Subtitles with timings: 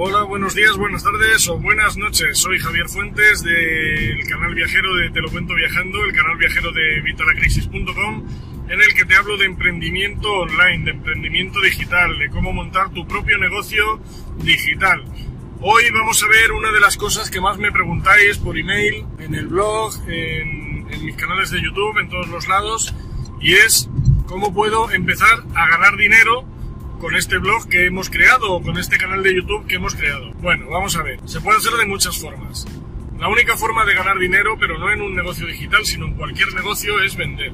[0.00, 2.38] Hola, buenos días, buenas tardes o buenas noches.
[2.38, 7.00] Soy Javier Fuentes del canal viajero de Te lo cuento viajando, el canal viajero de
[7.00, 8.28] vitalacrisis.com,
[8.68, 13.08] en el que te hablo de emprendimiento online, de emprendimiento digital, de cómo montar tu
[13.08, 14.00] propio negocio
[14.36, 15.02] digital.
[15.62, 19.34] Hoy vamos a ver una de las cosas que más me preguntáis por email, en
[19.34, 22.94] el blog, en, en mis canales de YouTube, en todos los lados,
[23.40, 23.90] y es
[24.26, 26.46] cómo puedo empezar a ganar dinero
[26.98, 30.32] con este blog que hemos creado o con este canal de YouTube que hemos creado.
[30.34, 31.20] Bueno, vamos a ver.
[31.24, 32.66] Se puede hacer de muchas formas.
[33.18, 36.52] La única forma de ganar dinero, pero no en un negocio digital, sino en cualquier
[36.54, 37.52] negocio, es vender.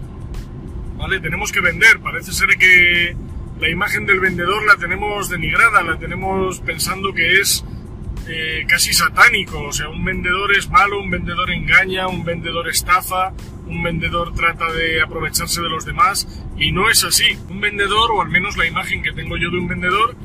[0.97, 1.21] ¿Vale?
[1.21, 2.01] Tenemos que vender.
[2.01, 3.17] Parece ser que
[3.61, 7.65] la imagen del vendedor la tenemos denigrada, la tenemos pensando que es
[8.29, 9.63] eh, casi satánico.
[9.63, 13.33] O sea, un vendedor es malo, un vendedor engaña, un vendedor estafa,
[13.67, 17.37] un vendedor trata de aprovecharse de los demás y no es así.
[17.49, 20.17] Un vendedor, o al menos la imagen que tengo yo de un vendedor,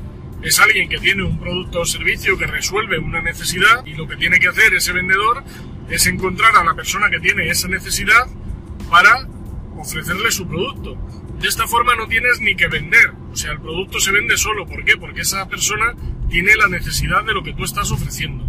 [0.42, 4.16] es alguien que tiene un producto o servicio que resuelve una necesidad y lo que
[4.16, 5.44] tiene que hacer ese vendedor
[5.90, 8.26] es encontrar a la persona que tiene esa necesidad
[8.90, 9.28] para
[9.76, 10.96] ofrecerle su producto.
[11.38, 14.66] De esta forma no tienes ni que vender, o sea, el producto se vende solo.
[14.66, 14.96] ¿Por qué?
[14.96, 15.94] Porque esa persona
[16.28, 18.44] tiene la necesidad de lo que tú estás ofreciendo.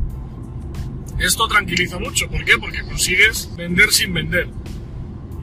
[1.20, 2.58] Esto tranquiliza mucho, ¿por qué?
[2.58, 4.50] Porque consigues vender sin vender.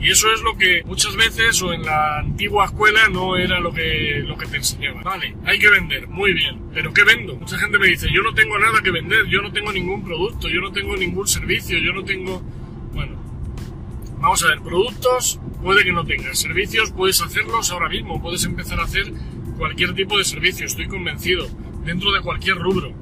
[0.01, 3.73] Y eso es lo que muchas veces o en la antigua escuela no era lo
[3.73, 5.03] que, lo que te enseñaban.
[5.03, 6.71] Vale, hay que vender, muy bien.
[6.73, 7.35] ¿Pero qué vendo?
[7.35, 10.49] Mucha gente me dice, yo no tengo nada que vender, yo no tengo ningún producto,
[10.49, 12.41] yo no tengo ningún servicio, yo no tengo...
[12.93, 13.21] Bueno,
[14.21, 18.79] vamos a ver, productos puede que no tengas, servicios puedes hacerlos ahora mismo, puedes empezar
[18.79, 19.13] a hacer
[19.57, 21.49] cualquier tipo de servicio, estoy convencido,
[21.85, 22.93] dentro de cualquier rubro.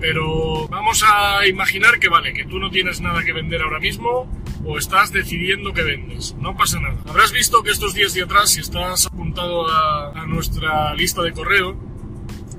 [0.00, 4.28] Pero vamos a imaginar que vale, que tú no tienes nada que vender ahora mismo,
[4.64, 6.34] o estás decidiendo que vendes.
[6.40, 6.96] No pasa nada.
[7.06, 11.76] Habrás visto que estos días de atrás, si estás apuntado a, nuestra lista de correo,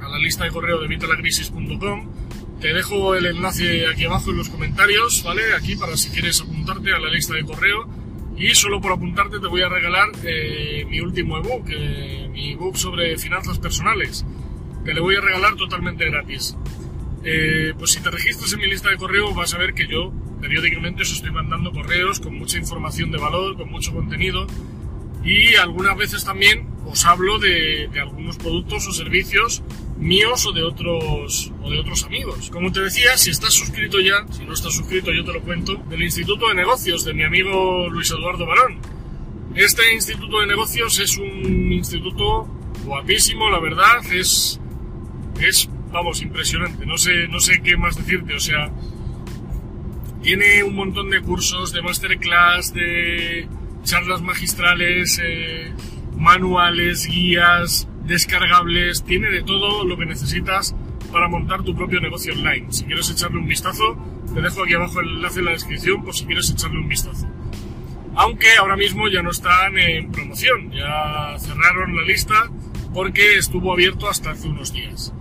[0.01, 2.09] a la lista de correo de vitalacrisis.com,
[2.59, 5.53] te dejo el enlace aquí abajo en los comentarios, ¿vale?
[5.55, 7.87] Aquí para si quieres apuntarte a la lista de correo.
[8.35, 12.75] Y solo por apuntarte te voy a regalar eh, mi último ebook, eh, mi ebook
[12.75, 14.25] sobre finanzas personales.
[14.83, 16.57] Te lo voy a regalar totalmente gratis.
[17.23, 20.11] Eh, pues si te registras en mi lista de correo vas a ver que yo
[20.43, 24.45] periódicamente os estoy mandando correos con mucha información de valor, con mucho contenido
[25.23, 29.63] y algunas veces también os hablo de, algunos productos o servicios
[29.97, 32.49] míos o de otros o de otros amigos.
[32.49, 35.75] Como te decía, si estás suscrito ya, si no estás suscrito yo te lo cuento,
[35.89, 38.79] del Instituto de Negocios de mi amigo Luis Eduardo Barón.
[39.55, 42.49] Este Instituto de Negocios es un instituto
[42.83, 44.59] guapísimo, la verdad, es
[45.39, 46.85] es vamos, impresionante.
[46.85, 48.73] No sé no sé qué más decirte, o sea,
[50.23, 53.47] tiene un montón de cursos, de masterclass, de
[53.83, 55.73] charlas magistrales, eh,
[56.17, 60.73] manuales, guías, descargables, tiene de todo lo que necesitas
[61.11, 62.67] para montar tu propio negocio online.
[62.69, 63.97] Si quieres echarle un vistazo,
[64.33, 67.27] te dejo aquí abajo el enlace en la descripción por si quieres echarle un vistazo.
[68.15, 72.49] Aunque ahora mismo ya no están en promoción, ya cerraron la lista
[72.93, 75.13] porque estuvo abierto hasta hace unos días.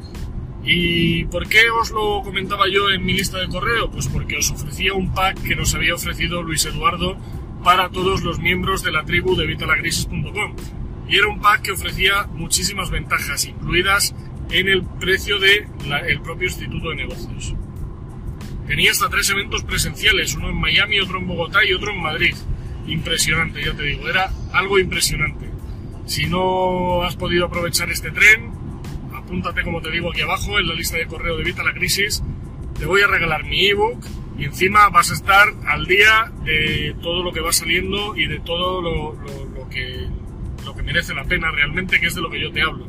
[0.65, 3.91] ¿Y por qué os lo comentaba yo en mi lista de correo?
[3.91, 7.17] Pues porque os ofrecía un pack que nos había ofrecido Luis Eduardo
[7.65, 10.57] para todos los miembros de la tribu de vitalagrisis.com.
[11.09, 14.15] Y era un pack que ofrecía muchísimas ventajas, incluidas
[14.51, 15.67] en el precio del
[16.07, 17.55] el propio Instituto de Negocios.
[18.67, 22.35] Tenía hasta tres eventos presenciales, uno en Miami, otro en Bogotá y otro en Madrid.
[22.87, 25.51] Impresionante, ya te digo, era algo impresionante.
[26.07, 28.52] Si no has podido aprovechar este tren,
[29.33, 32.23] apúntate como te digo aquí abajo en la lista de correo de Vita la Crisis.
[32.79, 34.05] Te voy a regalar mi ebook
[34.37, 38.41] y encima vas a estar al día de todo lo que va saliendo y de
[38.41, 39.17] todo lo,
[39.71, 40.07] que,
[40.67, 42.87] lo que merece la pena realmente, que es de lo que yo te hablo.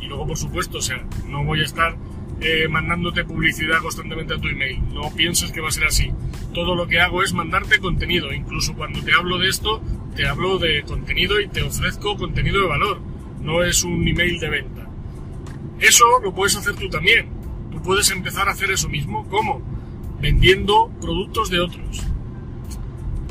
[0.00, 1.94] Y luego, por supuesto, o sea, no voy a estar
[2.40, 4.82] eh, mandándote publicidad constantemente a tu email.
[4.92, 6.10] No pienses que va a ser así.
[6.52, 8.32] Todo lo que hago es mandarte contenido.
[8.32, 9.80] Incluso cuando te hablo de esto,
[10.16, 13.00] te hablo de contenido y te ofrezco contenido de valor.
[13.42, 14.83] No es un email de venta.
[15.84, 17.28] Eso lo puedes hacer tú también.
[17.70, 19.28] Tú puedes empezar a hacer eso mismo.
[19.28, 19.60] ¿Cómo?
[20.18, 22.02] Vendiendo productos de otros.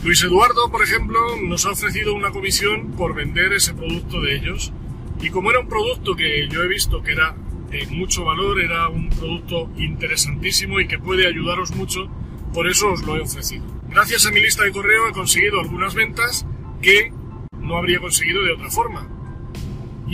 [0.04, 4.72] Luis Eduardo, por ejemplo, nos ha ofrecido una comisión por vender ese producto de ellos.
[5.20, 7.36] Y como era un producto que yo he visto que era
[7.72, 12.08] de mucho valor, era un producto interesantísimo y que puede ayudaros mucho,
[12.54, 13.66] por eso os lo he ofrecido.
[13.90, 16.46] Gracias a mi lista de correo he conseguido algunas ventas
[16.82, 17.12] que
[17.58, 19.13] no habría conseguido de otra forma.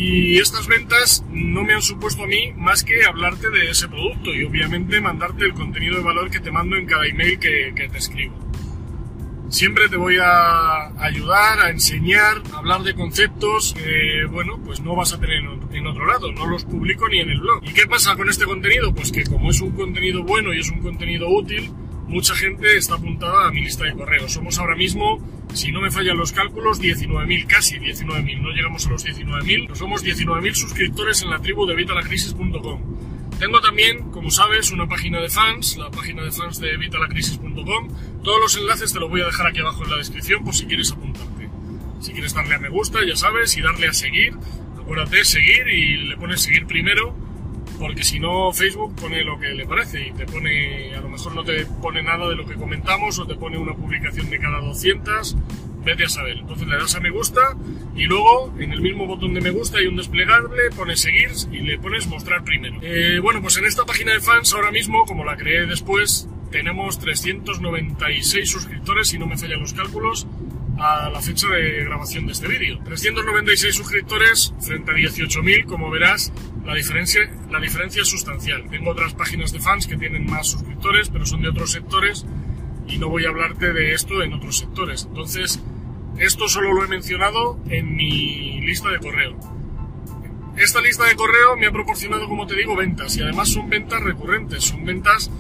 [0.02, 4.34] Y estas ventas no me han supuesto a mí más que hablarte de ese producto
[4.34, 7.98] y obviamente mandarte el contenido de valor que te mando en cada email que, te
[7.98, 8.34] escribo.
[9.50, 14.96] Siempre te voy a ayudar, a enseñar, a hablar de conceptos que, bueno, pues no
[14.96, 15.44] vas a tener
[15.74, 17.62] en otro lado, no los publico ni en el blog.
[17.66, 18.94] ¿Y qué pasa con este contenido?
[18.94, 21.72] Pues que como es un contenido bueno y es un contenido útil,
[22.08, 24.32] mucha gente está apuntada a mi lista de correos.
[24.32, 25.20] Somos ahora mismo,
[25.54, 28.42] si no me fallan los cálculos, 19.000, casi 19.000.
[28.42, 33.00] No llegamos a los 19.000, pero somos 19.000 suscriptores en la tribu de vitalacrisis.com.
[33.40, 37.88] Tengo también, como sabes, una página de fans, la página de fans de vitalacrisis.com.
[38.22, 40.66] Todos los enlaces te los voy a dejar aquí abajo en la descripción por si
[40.66, 41.50] quieres apuntarte.
[42.02, 44.34] Si quieres darle a me gusta, ya sabes, y darle a seguir,
[44.78, 47.16] acuérdate, seguir y le pones seguir primero,
[47.80, 51.34] porque si no Facebook pone lo que le parece y te pone, a lo mejor
[51.34, 54.60] no te pone nada de lo que comentamos o te pone una publicación de cada
[54.60, 55.38] 200
[55.84, 56.38] vete a saber.
[56.38, 57.56] Entonces le das a me gusta
[57.96, 61.60] y luego en el mismo botón de me gusta hay un desplegable, pones seguir y
[61.60, 62.80] le pones mostrar primero.
[62.82, 67.00] Eh, bueno, pues en esta página de fans ahora mismo, como la creé después, tenemos
[67.00, 70.28] 396 suscriptores, si no me fallan los cálculos,
[70.80, 72.80] a la fecha de grabación de este vídeo.
[72.84, 76.32] 396 suscriptores frente a 18.000, como verás,
[76.70, 78.70] la diferencia, la diferencia es sustancial.
[78.70, 82.28] Tengo otras páginas de fans que tienen más suscriptores, pero son de otros sectores
[82.88, 85.06] y no voy a hablarte de esto en otros sectores.
[85.10, 85.60] Entonces,
[86.20, 89.36] esto solo lo he mencionado en mi lista de correo.
[90.58, 94.04] Esta lista de correo me ha proporcionado, como te digo, ventas y además son ventas
[94.04, 95.32] recurrentes, son ventas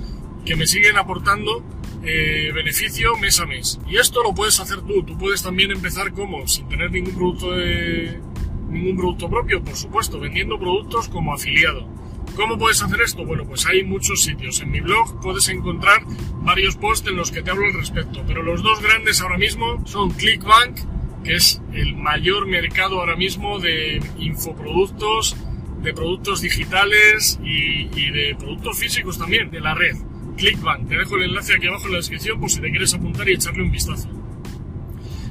[0.47, 1.63] que me siguen aportando
[2.03, 3.79] eh, beneficio mes a mes.
[3.87, 7.51] Y esto lo puedes hacer tú, tú puedes también empezar como, sin tener ningún producto
[7.51, 8.19] de,
[8.69, 11.87] ningún producto propio, por supuesto, vendiendo productos como afiliado.
[12.35, 13.25] ¿Cómo puedes hacer esto?
[13.25, 14.61] Bueno, pues hay muchos sitios.
[14.61, 16.03] En mi blog puedes encontrar
[16.41, 19.85] varios posts en los que te hablo al respecto, pero los dos grandes ahora mismo
[19.85, 20.79] son Clickbank,
[21.23, 25.35] que es el mayor mercado ahora mismo de infoproductos,
[25.81, 29.95] de productos digitales y, de productos físicos también, de la red.
[30.37, 33.27] Clickbank, te dejo el enlace aquí abajo en la descripción por si te quieres apuntar
[33.27, 34.18] y echarle un vistazo.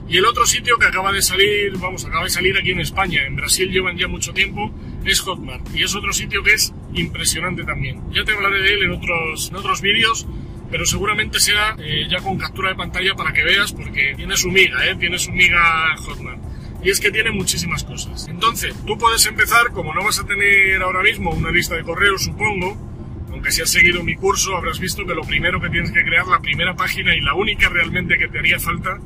[0.08, 3.26] Y el otro sitio que acaba de salir, vamos, acaba de salir aquí en España,
[3.26, 4.72] en Brasil llevan ya mucho tiempo,
[5.05, 5.62] es Hotmart.
[5.75, 8.00] Y es otro sitio que es impresionante también.
[8.12, 10.26] Ya te hablaré de él en otros, en otros vídeos,
[10.70, 14.50] pero seguramente sea eh, ya con captura de pantalla para que veas, porque tiene su
[14.50, 14.96] miga, ¿eh?
[14.96, 16.38] tiene su miga Hotmart.
[16.82, 18.28] Y es que tiene muchísimas cosas.
[18.28, 22.22] Entonces, tú puedes empezar, como no vas a tener ahora mismo una lista de correos,
[22.25, 22.76] supongo,
[23.31, 26.26] aunque si has seguido mi curso habrás visto que lo primero que tienes que crear,
[26.26, 28.99] la primera página y la única realmente que te haría falta,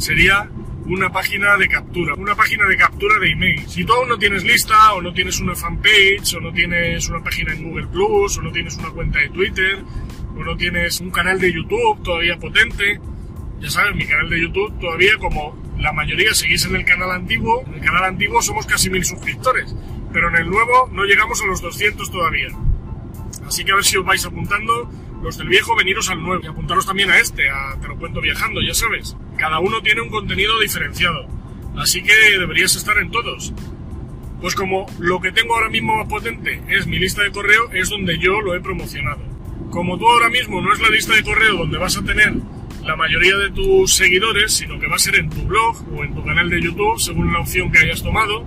[0.00, 0.48] sería
[0.86, 3.68] una página de captura, una página de captura de email.
[3.68, 7.22] Si tú aún no tienes lista, o no tienes una fanpage, o no tienes una
[7.22, 9.84] página en Google Plus, o no tienes una cuenta de Twitter,
[10.36, 12.98] o no tienes un canal de YouTube todavía potente,
[13.60, 17.62] ya sabes, mi canal de YouTube todavía como la mayoría seguís en el canal antiguo,
[17.66, 19.74] en el canal antiguo somos casi mil suscriptores,
[20.12, 22.48] pero en el nuevo no llegamos a los 200 todavía.
[23.46, 24.90] Así que a ver si os vais apuntando
[25.22, 28.20] los del viejo, veniros al nuevo y apuntaros también a este, a Te lo cuento
[28.20, 29.16] viajando, ya sabes.
[29.40, 31.26] Cada uno tiene un contenido diferenciado,
[31.78, 33.54] así que deberías estar en todos.
[34.38, 37.88] Pues como lo que tengo ahora mismo más potente es mi lista de correo, es
[37.88, 39.22] donde yo lo he promocionado.
[39.70, 42.34] Como tú ahora mismo no es la lista de correo donde vas a tener
[42.84, 46.14] la mayoría de tus seguidores, sino que va a ser en tu blog o en
[46.14, 48.44] tu canal de YouTube, según la opción que hayas tomado,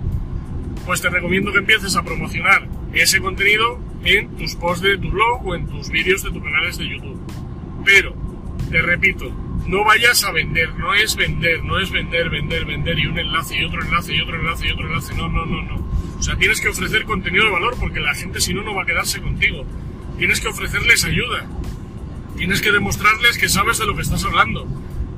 [0.86, 5.44] pues te recomiendo que empieces a promocionar ese contenido en tus posts de tu blog
[5.44, 7.18] o en tus vídeos de tus canales de YouTube.
[7.84, 8.14] Pero,
[8.70, 9.32] te repito,
[9.66, 13.56] no vayas a vender, no es vender, no es vender, vender, vender y un enlace
[13.56, 15.76] y otro enlace y otro enlace y otro enlace, no, no, no, no.
[16.18, 18.82] O sea, tienes que ofrecer contenido de valor porque la gente si no no va
[18.82, 19.64] a quedarse contigo.
[20.18, 21.46] Tienes que ofrecerles ayuda.
[22.36, 24.66] Tienes que demostrarles que sabes de lo que estás hablando.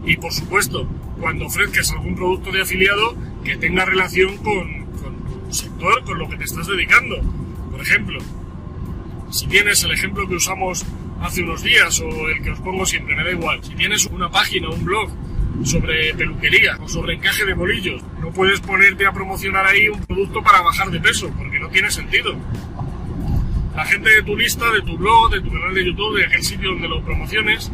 [0.05, 0.89] Y por supuesto,
[1.21, 6.29] cuando ofrezcas algún producto de afiliado que tenga relación con, con tu sector, con lo
[6.29, 7.17] que te estás dedicando.
[7.71, 8.19] Por ejemplo,
[9.31, 10.85] si tienes el ejemplo que usamos
[11.21, 13.63] hace unos días o el que os pongo siempre, me da igual.
[13.63, 15.11] Si tienes una página, un blog
[15.65, 20.43] sobre peluquería o sobre encaje de bolillos, no puedes ponerte a promocionar ahí un producto
[20.43, 22.37] para bajar de peso, porque no tiene sentido.
[23.75, 26.43] La gente de tu lista, de tu blog, de tu canal de YouTube, de aquel
[26.43, 27.71] sitio donde lo promociones,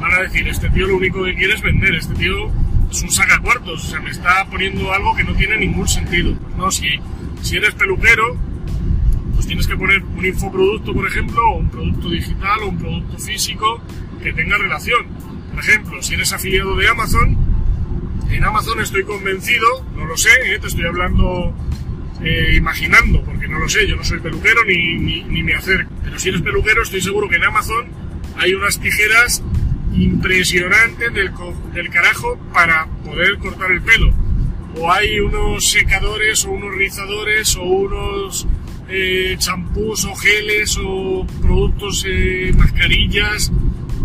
[0.00, 2.50] van a decir, este tío lo único que quiere es vender, este tío
[2.90, 6.34] es un sacacuartos, o sea, me está poniendo algo que no tiene ningún sentido.
[6.34, 6.88] Pues no, si,
[7.42, 8.36] si eres peluquero,
[9.44, 13.18] pues tienes que poner un infoproducto, por ejemplo, o un producto digital o un producto
[13.18, 13.78] físico
[14.22, 15.06] que tenga relación.
[15.52, 17.36] Por ejemplo, si eres afiliado de Amazon,
[18.30, 21.54] en Amazon estoy convencido, no lo sé, eh, te estoy hablando
[22.22, 25.92] eh, imaginando, porque no lo sé, yo no soy peluquero ni, ni, me acerco.
[26.02, 27.86] Pero si eres peluquero, estoy seguro que en Amazon
[28.38, 29.42] hay unas tijeras
[29.92, 31.32] impresionantes del,
[31.74, 34.10] del carajo para poder cortar el pelo.
[34.76, 38.48] O hay unos secadores o unos rizadores o unos
[38.88, 43.52] eh, champús o geles o productos, eh, mascarillas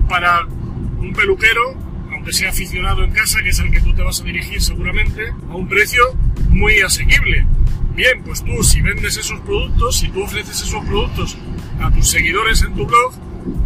[0.07, 1.75] para un peluquero,
[2.11, 5.29] aunque sea aficionado en casa, que es al que tú te vas a dirigir seguramente,
[5.49, 6.03] a un precio
[6.49, 7.45] muy asequible.
[7.95, 11.37] Bien, pues tú si vendes esos productos, si tú ofreces esos productos
[11.81, 13.13] a tus seguidores en tu blog,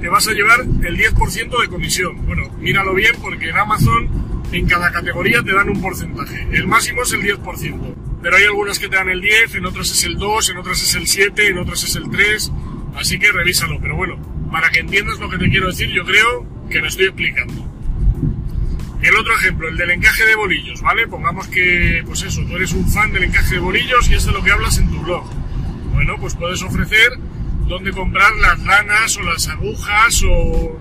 [0.01, 2.25] te vas a llevar el 10% de comisión.
[2.25, 4.09] Bueno, míralo bien porque en Amazon
[4.51, 6.47] en cada categoría te dan un porcentaje.
[6.51, 8.02] El máximo es el 10%.
[8.23, 10.81] Pero hay algunas que te dan el 10, en otras es el 2, en otras
[10.81, 12.51] es el 7, en otras es el 3.
[12.95, 13.79] Así que revísalo.
[13.81, 14.17] Pero bueno,
[14.49, 17.69] para que entiendas lo que te quiero decir, yo creo que me estoy explicando.
[19.01, 21.05] El otro ejemplo, el del encaje de bolillos, ¿vale?
[21.07, 24.31] Pongamos que, pues eso, tú eres un fan del encaje de bolillos y es de
[24.31, 25.29] lo que hablas en tu blog.
[25.91, 27.11] Bueno, pues puedes ofrecer
[27.67, 30.79] dónde comprar las lanas o las agujas o,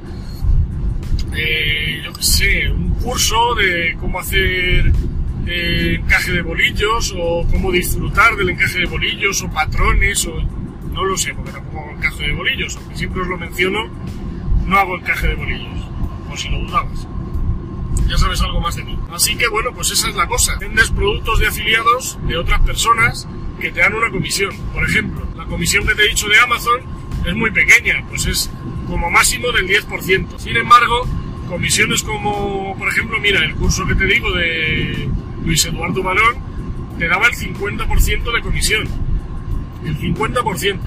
[1.34, 4.92] eh, yo qué sé, un curso de cómo hacer
[5.46, 10.40] eh, encaje de bolillos o cómo disfrutar del encaje de bolillos o patrones o
[10.92, 13.90] no lo sé porque tampoco hago encaje de bolillos, aunque siempre os lo menciono,
[14.66, 15.78] no hago encaje de bolillos,
[16.30, 17.08] o si lo dudabas.
[18.08, 18.98] Ya sabes algo más de mí.
[19.10, 20.56] Así que bueno, pues esa es la cosa.
[20.58, 23.26] Vendes productos de afiliados de otras personas
[23.60, 24.54] que te dan una comisión.
[24.74, 26.80] Por ejemplo, la comisión que te he dicho de Amazon
[27.24, 28.50] es muy pequeña, pues es
[28.86, 30.38] como máximo del 10%.
[30.38, 31.06] Sin embargo,
[31.48, 35.08] comisiones como, por ejemplo, mira, el curso que te digo de
[35.44, 36.36] Luis Eduardo Balón,
[36.98, 38.88] te daba el 50% de comisión.
[39.84, 40.80] El 50%.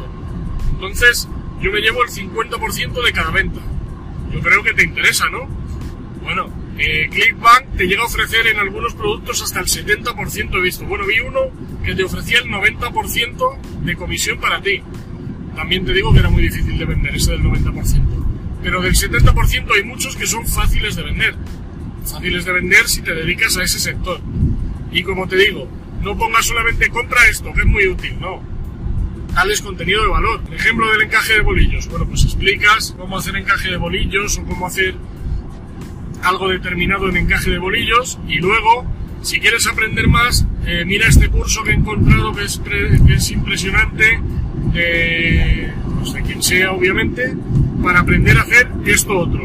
[0.73, 1.27] Entonces,
[1.61, 3.61] yo me llevo el 50% de cada venta.
[4.31, 5.47] Yo creo que te interesa, ¿no?
[6.21, 10.85] Bueno, eh, Clickbank te llega a ofrecer en algunos productos hasta el 70% he visto.
[10.85, 11.39] Bueno, vi uno
[11.83, 14.81] que te ofrecía el 90% de comisión para ti.
[15.55, 18.03] También te digo que era muy difícil de vender ese del 90%.
[18.61, 21.35] Pero del 70% hay muchos que son fáciles de vender.
[22.03, 24.19] Fáciles de vender si te dedicas a ese sector.
[24.95, 25.67] Y como te digo,
[26.01, 28.41] no pongas solamente compra esto, que es muy útil, no.
[29.33, 30.41] Dales contenido de valor.
[30.53, 31.89] Ejemplo del encaje de bolillos.
[31.89, 34.95] Bueno, pues explicas cómo hacer encaje de bolillos o cómo hacer
[36.23, 38.85] algo determinado en encaje de bolillos y luego,
[39.21, 44.21] si quieres aprender más, eh, mira este curso que he encontrado que es, impresionante,
[44.71, 47.35] de, pues de quien sea obviamente,
[47.83, 49.43] para aprender a hacer esto otro.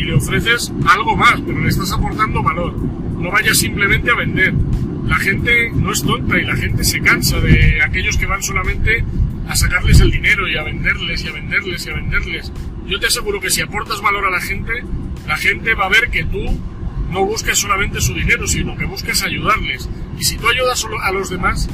[0.00, 2.74] Y le ofreces algo más, pero le estás aportando valor.
[2.74, 4.54] No vayas simplemente a vender.
[5.06, 9.04] La gente no es tonta y la gente se cansa de aquellos que van solamente
[9.46, 12.50] a sacarles el dinero y a venderles y a venderles y a venderles.
[12.86, 14.72] Yo te aseguro que si aportas valor a la gente,
[15.28, 16.44] la gente va a ver que tú
[17.10, 19.86] no buscas solamente su dinero, sino que buscas ayudarles.
[20.18, 21.68] Y si tú ayudas a los demás,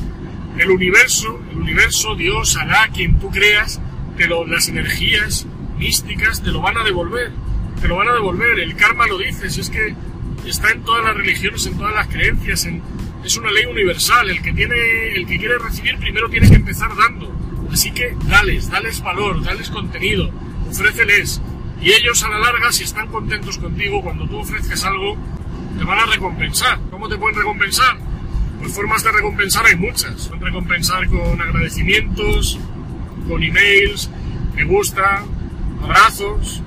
[0.58, 3.80] el universo, el universo, Dios, Alá, quien tú creas,
[4.16, 5.46] te las energías
[5.78, 7.30] místicas te lo van a devolver.
[7.80, 8.58] Te lo van a devolver.
[8.60, 9.94] El karma lo dice, si es que
[10.46, 12.68] está en todas las religiones, en todas las creencias,
[13.24, 14.30] es una ley universal.
[14.30, 14.76] El que tiene,
[15.14, 17.32] el que quiere recibir primero tiene que empezar dando.
[17.70, 20.30] Así que dales, dales valor, dales contenido,
[20.68, 21.40] ofréceles.
[21.80, 25.16] Y ellos a la larga, si están contentos contigo, cuando tú ofrezcas algo,
[25.78, 26.78] te van a recompensar.
[26.90, 27.98] ¿Cómo te pueden recompensar?
[28.60, 30.28] Pues formas de recompensar hay muchas.
[30.28, 32.58] Pueden recompensar con agradecimientos,
[33.28, 34.10] con emails,
[34.54, 35.22] me gusta,
[35.82, 36.62] abrazos,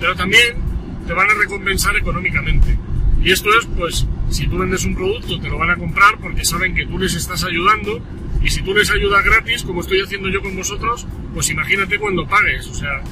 [0.00, 0.56] pero también
[1.06, 2.78] te van a recompensar económicamente.
[3.22, 6.44] Y esto es, pues, si tú vendes un producto, te lo van a comprar porque
[6.44, 8.00] saben que tú les estás ayudando.
[8.42, 12.26] Y si tú les ayudas gratis, como estoy haciendo yo con vosotros, pues imagínate cuando
[12.26, 12.66] pagues.
[12.68, 13.02] O sea,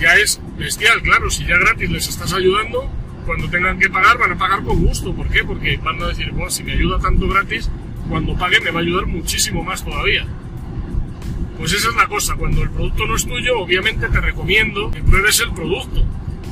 [0.00, 1.30] ya es bestial, claro.
[1.30, 2.90] Si ya gratis les estás ayudando,
[3.24, 5.14] cuando tengan que pagar, van a pagar con gusto.
[5.14, 5.44] ¿Por qué?
[5.44, 7.70] Porque van a decir, bueno, si me ayuda tanto gratis,
[8.08, 10.26] cuando pague me va a ayudar muchísimo más todavía.
[11.58, 15.00] Pues esa es la cosa, cuando el producto no es tuyo, obviamente te recomiendo que
[15.00, 16.04] pruebes el producto.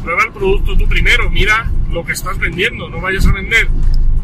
[0.03, 3.69] Prueba el producto tú primero, mira lo que estás vendiendo, no vayas a vender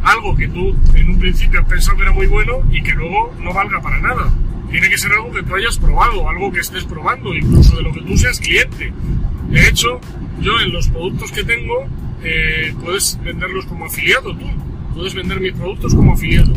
[0.02, 3.34] algo que tú en un principio has pensado que era muy bueno y que luego
[3.40, 4.32] no valga para nada.
[4.70, 7.92] Tiene que ser algo que tú hayas probado, algo que estés probando, incluso de lo
[7.92, 8.92] que tú seas cliente.
[9.50, 10.00] De hecho,
[10.40, 11.86] yo en los productos que tengo,
[12.22, 14.46] eh, puedes venderlos como afiliado tú.
[14.94, 16.52] Puedes vender mis productos como afiliado.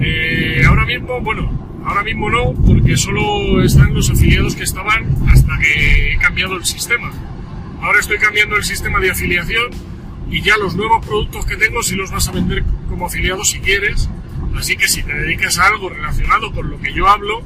[0.00, 1.50] Eh, ahora mismo, bueno,
[1.84, 6.64] ahora mismo no, porque solo están los afiliados que estaban hasta que he cambiado el
[6.64, 7.10] sistema.
[7.80, 9.70] Ahora estoy cambiando el sistema de afiliación
[10.30, 13.58] y ya los nuevos productos que tengo si los vas a vender como afiliado si
[13.60, 14.08] quieres.
[14.56, 17.42] Así que si te dedicas a algo relacionado con lo que yo hablo,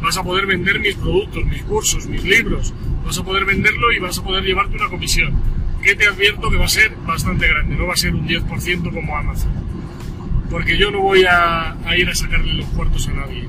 [0.00, 2.72] vas a poder vender mis productos, mis cursos, mis libros.
[3.04, 5.34] Vas a poder venderlo y vas a poder llevarte una comisión.
[5.82, 8.94] Que te advierto que va a ser bastante grande, no va a ser un 10%
[8.94, 9.50] como Amazon.
[10.48, 13.48] Porque yo no voy a, a ir a sacarle los cuartos a nadie.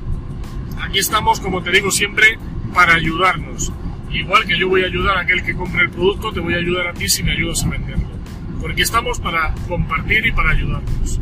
[0.82, 2.38] Aquí estamos, como te digo siempre,
[2.72, 3.72] para ayudarnos.
[4.14, 6.58] Igual que yo voy a ayudar a aquel que compre el producto, te voy a
[6.58, 8.08] ayudar a ti si me ayudas a venderlo.
[8.60, 11.20] Porque estamos para compartir y para ayudarnos.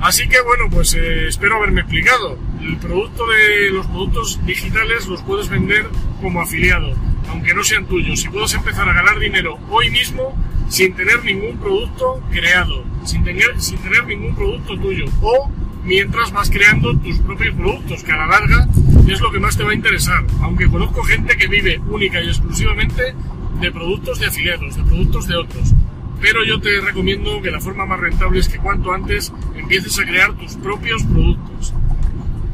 [0.00, 2.36] Así que bueno, pues eh, espero haberme explicado.
[2.60, 5.88] El producto de los productos digitales los puedes vender
[6.20, 6.94] como afiliado,
[7.28, 8.20] aunque no sean tuyos.
[8.20, 10.36] Si puedes empezar a ganar dinero hoy mismo,
[10.68, 15.04] sin tener ningún producto creado, sin tener, sin tener ningún producto tuyo.
[15.22, 15.50] O
[15.84, 18.68] mientras vas creando tus propios productos, que a la larga
[19.10, 20.24] es lo que más te va a interesar.
[20.42, 23.14] Aunque conozco gente que vive única y exclusivamente
[23.60, 25.74] de productos de afiliados, de productos de otros.
[26.20, 30.04] Pero yo te recomiendo que la forma más rentable es que cuanto antes empieces a
[30.04, 31.74] crear tus propios productos.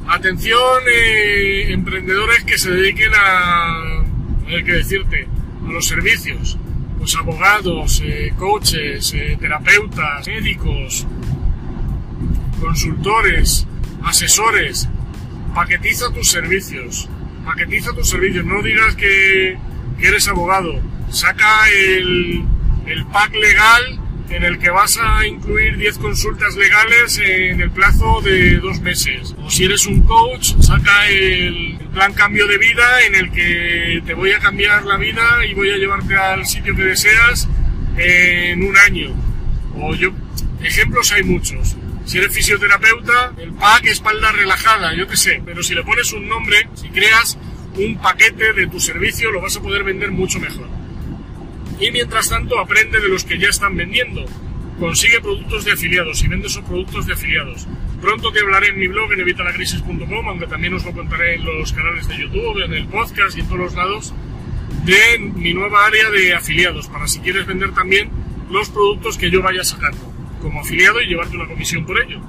[0.06, 4.04] Atención, eh, emprendedores que se dediquen a,
[4.46, 5.26] decirte,
[5.66, 6.58] a los servicios.
[6.98, 11.06] Pues abogados, eh, coaches, eh, terapeutas, médicos,
[12.60, 13.66] consultores,
[14.02, 14.88] asesores.
[15.54, 17.08] Paquetiza tus servicios.
[17.44, 18.44] Paquetiza tus servicios.
[18.44, 19.56] No digas que,
[20.00, 20.80] eres abogado.
[21.10, 22.44] Saca el,
[22.86, 28.20] el pack legal en el que vas a incluir 10 consultas legales en el plazo
[28.22, 29.34] de dos meses.
[29.38, 34.14] O si eres un coach, saca el plan cambio de vida en el que te
[34.14, 37.48] voy a cambiar la vida y voy a llevarte al sitio que deseas
[37.96, 39.14] en un año.
[39.76, 40.10] O yo,
[40.62, 41.76] ejemplos hay muchos.
[42.04, 46.28] Si eres fisioterapeuta, el pack espalda relajada, yo qué sé, pero si le pones un
[46.28, 47.38] nombre, si creas
[47.76, 50.68] un paquete de tu servicio, lo vas a poder vender mucho mejor.
[51.80, 54.26] Y mientras tanto, aprende de los que ya están vendiendo.
[54.78, 57.66] Consigue productos de afiliados y vende esos productos de afiliados.
[58.02, 61.72] Pronto te hablaré en mi blog en evitalacrisis.com, aunque también os lo contaré en los
[61.72, 64.12] canales de YouTube, en el podcast y en todos los lados,
[64.84, 68.10] de mi nueva área de afiliados, para si quieres vender también
[68.50, 70.13] los productos que yo vaya sacando
[70.44, 72.20] como afiliado y llevarte una comisión por ello.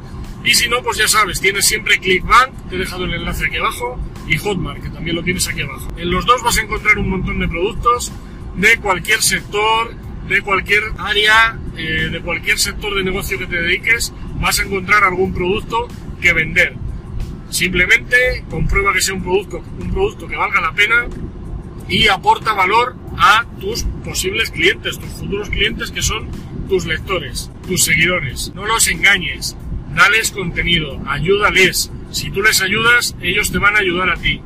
[0.46, 3.58] Y si no, pues ya sabes, tienes siempre ClickBank, te he dejado el enlace aquí
[3.58, 5.88] abajo, y Hotmart, que también lo tienes aquí abajo.
[5.98, 8.12] En los dos vas a encontrar un montón de productos
[8.56, 9.94] de cualquier sector,
[10.30, 15.04] de cualquier área, eh, de cualquier sector de negocio que te dediques, vas a encontrar
[15.04, 15.88] algún producto
[16.22, 16.74] que vender.
[17.50, 21.08] Simplemente comprueba que sea un producto, un producto que valga la pena
[21.88, 26.30] y aporta valor a tus posibles clientes, tus futuros clientes que son
[26.68, 28.52] tus lectores, tus seguidores.
[28.56, 29.56] No los engañes,
[29.96, 31.92] dales contenido, ayúdales.
[32.12, 34.42] Si tú les ayudas, ellos te van a ayudar a ti.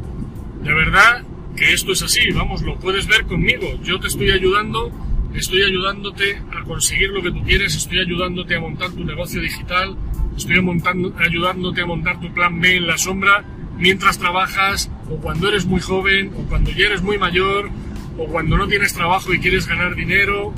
[0.63, 1.23] De verdad
[1.55, 3.79] que esto es así, vamos, lo puedes ver conmigo.
[3.83, 4.91] Yo te estoy ayudando,
[5.33, 9.97] estoy ayudándote a conseguir lo que tú quieres, estoy ayudándote a montar tu negocio digital,
[10.37, 13.43] estoy montando, ayudándote a montar tu plan B en la sombra
[13.77, 17.69] mientras trabajas o cuando eres muy joven o cuando ya eres muy mayor
[18.17, 20.53] o cuando no tienes trabajo y quieres ganar dinero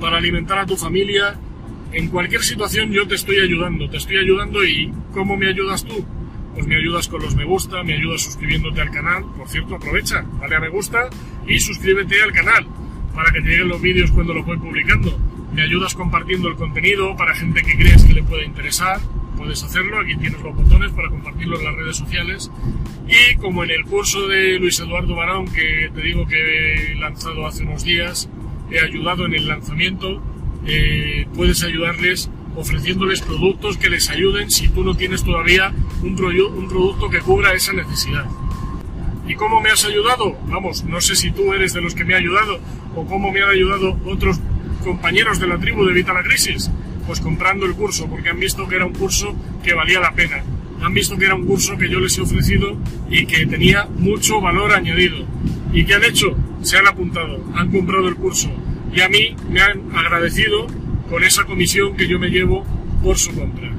[0.00, 1.38] para alimentar a tu familia.
[1.92, 6.04] En cualquier situación yo te estoy ayudando, te estoy ayudando y ¿cómo me ayudas tú?
[6.54, 9.24] Pues me ayudas con los me gusta, me ayudas suscribiéndote al canal.
[9.36, 11.08] Por cierto, aprovecha, dale a me gusta
[11.46, 12.66] y suscríbete al canal
[13.14, 15.16] para que te lleguen los vídeos cuando lo voy publicando.
[15.52, 19.00] Me ayudas compartiendo el contenido para gente que crees que le pueda interesar.
[19.36, 22.50] Puedes hacerlo, aquí tienes los botones para compartirlo en las redes sociales.
[23.08, 27.46] Y como en el curso de Luis Eduardo Barón, que te digo que he lanzado
[27.46, 28.28] hace unos días,
[28.70, 30.22] he ayudado en el lanzamiento,
[30.66, 36.68] eh, puedes ayudarles ofreciéndoles productos que les ayuden si tú no tienes todavía un, un
[36.68, 38.26] producto que cubra esa necesidad.
[39.26, 40.36] ¿Y cómo me has ayudado?
[40.46, 42.58] Vamos, no sé si tú eres de los que me ha ayudado
[42.96, 44.40] o cómo me han ayudado otros
[44.82, 46.70] compañeros de la tribu de Evita la Crisis.
[47.06, 50.42] Pues comprando el curso, porque han visto que era un curso que valía la pena.
[50.82, 52.76] Han visto que era un curso que yo les he ofrecido
[53.08, 55.24] y que tenía mucho valor añadido.
[55.72, 56.36] ¿Y qué han hecho?
[56.62, 58.50] Se han apuntado, han comprado el curso
[58.92, 60.66] y a mí me han agradecido
[61.08, 62.64] con esa comisión que yo me llevo
[63.02, 63.70] por su compra.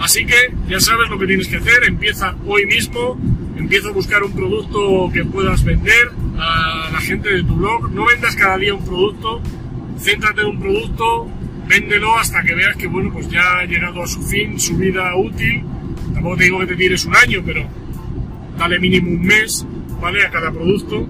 [0.00, 0.34] Así que
[0.68, 3.18] ya sabes lo que tienes que hacer, empieza hoy mismo,
[3.56, 8.06] empieza a buscar un producto que puedas vender a la gente de tu blog, no
[8.06, 9.40] vendas cada día un producto,
[9.98, 11.28] céntrate en un producto,
[11.68, 15.14] véndelo hasta que veas que bueno, pues ya ha llegado a su fin, su vida
[15.16, 15.62] útil,
[16.14, 17.68] tampoco te digo que te tires un año, pero
[18.58, 19.66] dale mínimo un mes,
[20.00, 20.26] ¿vale?
[20.26, 21.06] A cada producto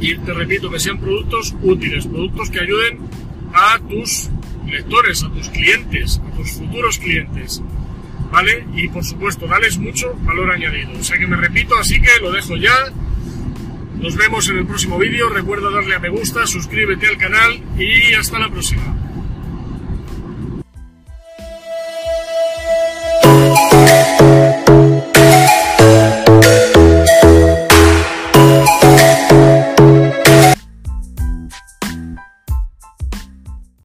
[0.00, 2.98] y te repito que sean productos útiles, productos que ayuden
[3.52, 4.30] a tus
[4.66, 7.62] lectores, a tus clientes, a tus futuros clientes.
[8.30, 8.66] ¿Vale?
[8.74, 10.90] Y por supuesto, dales mucho valor añadido.
[10.98, 12.74] O sea que me repito, así que lo dejo ya.
[14.00, 15.28] Nos vemos en el próximo vídeo.
[15.28, 18.93] Recuerda darle a me gusta, suscríbete al canal y hasta la próxima.